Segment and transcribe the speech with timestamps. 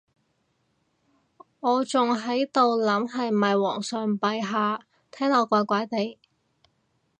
[1.59, 4.79] 我仲喺度諗係咪皇上陛下，
[5.11, 6.17] 聽落怪怪哋